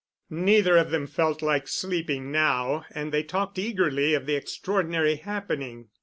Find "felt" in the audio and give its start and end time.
1.05-1.43